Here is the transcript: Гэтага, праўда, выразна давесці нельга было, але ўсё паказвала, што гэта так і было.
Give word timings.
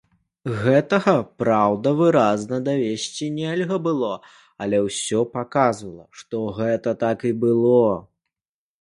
Гэтага, 0.61 1.11
праўда, 1.43 1.91
выразна 1.99 2.57
давесці 2.69 3.29
нельга 3.37 3.77
было, 3.91 4.11
але 4.67 4.83
ўсё 4.89 5.19
паказвала, 5.37 6.05
што 6.23 6.35
гэта 6.61 6.89
так 7.09 7.19
і 7.33 7.39
было. 7.47 7.83